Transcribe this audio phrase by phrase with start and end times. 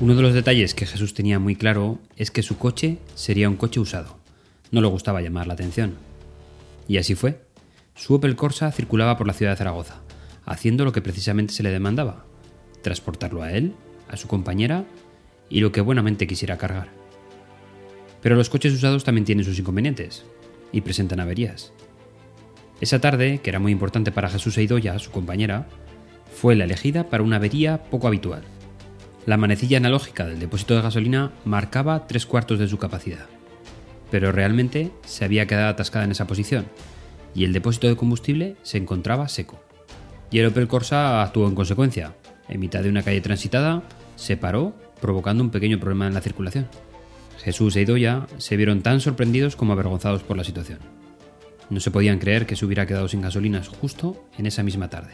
[0.00, 3.56] Uno de los detalles que Jesús tenía muy claro es que su coche sería un
[3.56, 4.16] coche usado.
[4.70, 5.96] No le gustaba llamar la atención.
[6.86, 7.42] Y así fue.
[7.96, 9.96] Su Opel Corsa circulaba por la ciudad de Zaragoza,
[10.46, 12.24] haciendo lo que precisamente se le demandaba,
[12.80, 13.74] transportarlo a él,
[14.08, 14.84] a su compañera
[15.50, 16.90] y lo que buenamente quisiera cargar.
[18.22, 20.24] Pero los coches usados también tienen sus inconvenientes
[20.70, 21.72] y presentan averías.
[22.80, 25.66] Esa tarde, que era muy importante para Jesús e Idoya, su compañera,
[26.32, 28.44] fue la elegida para una avería poco habitual.
[29.28, 33.26] La manecilla analógica del depósito de gasolina marcaba tres cuartos de su capacidad,
[34.10, 36.64] pero realmente se había quedado atascada en esa posición
[37.34, 39.62] y el depósito de combustible se encontraba seco.
[40.30, 42.14] Y el Opel Corsa actuó en consecuencia.
[42.48, 43.82] En mitad de una calle transitada,
[44.16, 46.66] se paró, provocando un pequeño problema en la circulación.
[47.36, 50.78] Jesús e Idoya se vieron tan sorprendidos como avergonzados por la situación.
[51.68, 55.12] No se podían creer que se hubiera quedado sin gasolinas justo en esa misma tarde.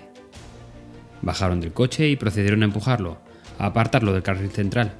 [1.20, 3.18] Bajaron del coche y procedieron a empujarlo,
[3.58, 4.94] a apartarlo del carril central,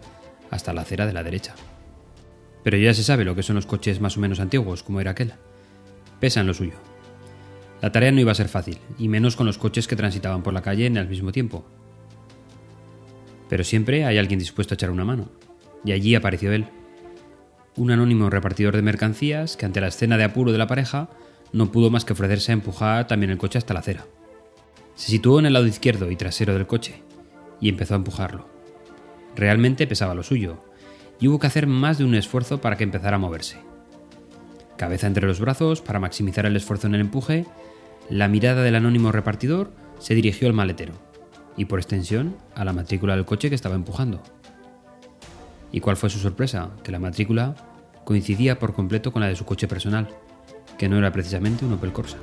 [0.51, 1.55] hasta la acera de la derecha.
[2.63, 5.11] Pero ya se sabe lo que son los coches más o menos antiguos, como era
[5.11, 5.35] aquel.
[6.21, 6.75] Pesan lo suyo.
[7.83, 10.55] La tarea no iba a ser fácil, y menos con los coches que transitaban por
[10.55, 11.67] la calle en el mismo tiempo.
[13.49, 15.29] Pero siempre hay alguien dispuesto a echar una mano,
[15.85, 16.67] y allí apareció él.
[17.77, 21.11] Un anónimo repartidor de mercancías que ante la escena de apuro de la pareja
[21.53, 24.07] no pudo más que ofrecerse a empujar también el coche hasta la acera.
[24.95, 27.03] Se situó en el lado izquierdo y trasero del coche,
[27.61, 28.49] y empezó a empujarlo.
[29.37, 30.59] Realmente pesaba lo suyo,
[31.21, 33.59] y hubo que hacer más de un esfuerzo para que empezara a moverse.
[34.77, 37.47] Cabeza entre los brazos para maximizar el esfuerzo en el empuje,
[38.11, 40.95] la mirada del anónimo repartidor se dirigió al maletero,
[41.57, 44.23] y por extensión a la matrícula del coche que estaba empujando.
[45.73, 46.71] ¿Y cuál fue su sorpresa?
[46.83, 47.55] Que la matrícula
[48.05, 50.09] coincidía por completo con la de su coche personal,
[50.79, 52.19] que no era precisamente un Opel Corsa.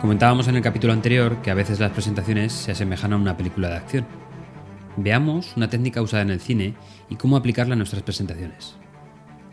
[0.00, 3.68] Comentábamos en el capítulo anterior que a veces las presentaciones se asemejan a una película
[3.68, 4.06] de acción.
[4.96, 6.74] Veamos una técnica usada en el cine
[7.10, 8.76] y cómo aplicarla a nuestras presentaciones.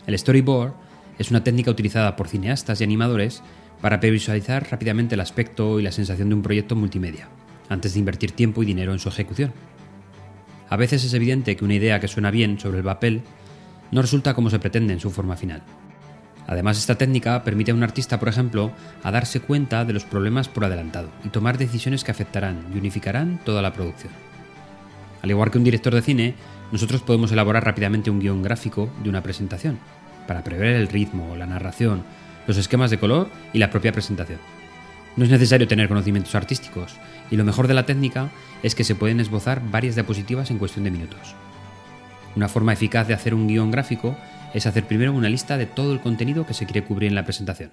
[0.05, 0.73] El storyboard
[1.19, 3.43] es una técnica utilizada por cineastas y animadores
[3.81, 7.27] para previsualizar rápidamente el aspecto y la sensación de un proyecto multimedia,
[7.67, 9.51] antes de invertir tiempo y dinero en su ejecución.
[10.69, 13.21] A veces es evidente que una idea que suena bien sobre el papel
[13.91, 15.63] no resulta como se pretende en su forma final.
[16.47, 18.71] Además, esta técnica permite a un artista, por ejemplo,
[19.03, 23.39] a darse cuenta de los problemas por adelantado y tomar decisiones que afectarán y unificarán
[23.43, 24.13] toda la producción.
[25.21, 26.35] Al igual que un director de cine,
[26.71, 29.77] nosotros podemos elaborar rápidamente un guion gráfico de una presentación,
[30.25, 32.03] para prever el ritmo, la narración,
[32.47, 34.39] los esquemas de color y la propia presentación.
[35.17, 36.95] No es necesario tener conocimientos artísticos,
[37.29, 38.29] y lo mejor de la técnica
[38.63, 41.35] es que se pueden esbozar varias diapositivas en cuestión de minutos.
[42.35, 44.15] Una forma eficaz de hacer un guion gráfico
[44.57, 47.23] es hacer primero una lista de todo el contenido que se quiere cubrir en la
[47.23, 47.71] presentación.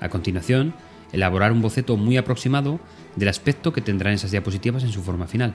[0.00, 0.74] A continuación,
[1.12, 2.80] elaborar un boceto muy aproximado
[3.14, 5.52] del aspecto que tendrán esas diapositivas en su forma final.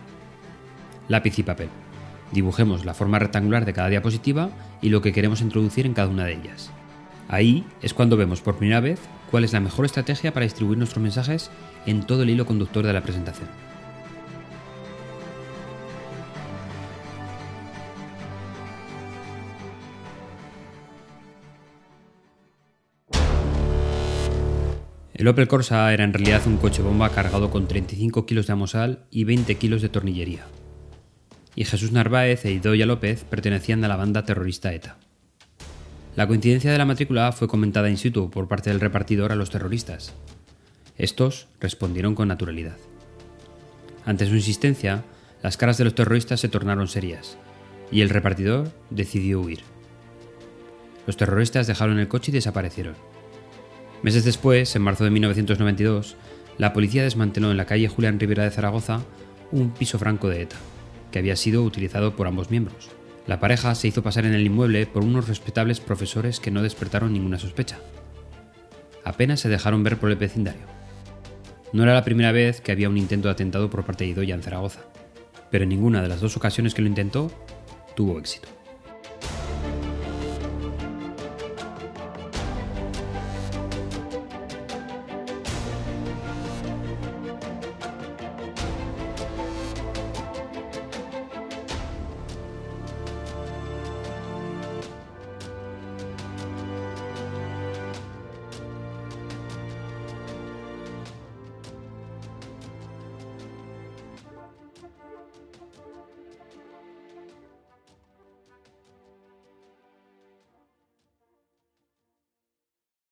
[1.07, 1.69] Lápiz y papel.
[2.31, 6.25] Dibujemos la forma rectangular de cada diapositiva y lo que queremos introducir en cada una
[6.25, 6.71] de ellas.
[7.27, 8.99] Ahí es cuando vemos por primera vez
[9.31, 11.49] cuál es la mejor estrategia para distribuir nuestros mensajes
[11.87, 13.70] en todo el hilo conductor de la presentación.
[25.21, 29.05] El Opel Corsa era en realidad un coche bomba cargado con 35 kilos de amosal
[29.11, 30.47] y 20 kilos de tornillería.
[31.53, 34.97] Y Jesús Narváez e Idoya López pertenecían a la banda terrorista ETA.
[36.15, 39.51] La coincidencia de la matrícula fue comentada in situ por parte del repartidor a los
[39.51, 40.11] terroristas.
[40.97, 42.77] Estos respondieron con naturalidad.
[44.07, 45.03] Ante su insistencia,
[45.43, 47.37] las caras de los terroristas se tornaron serias,
[47.91, 49.59] y el repartidor decidió huir.
[51.05, 53.10] Los terroristas dejaron el coche y desaparecieron.
[54.03, 56.15] Meses después, en marzo de 1992,
[56.57, 59.01] la policía desmanteló en la calle Julián Rivera de Zaragoza
[59.51, 60.55] un piso franco de ETA,
[61.11, 62.89] que había sido utilizado por ambos miembros.
[63.27, 67.13] La pareja se hizo pasar en el inmueble por unos respetables profesores que no despertaron
[67.13, 67.79] ninguna sospecha.
[69.03, 70.65] Apenas se dejaron ver por el vecindario.
[71.71, 74.33] No era la primera vez que había un intento de atentado por parte de Idoya
[74.33, 74.81] en Zaragoza,
[75.51, 77.31] pero en ninguna de las dos ocasiones que lo intentó
[77.95, 78.47] tuvo éxito.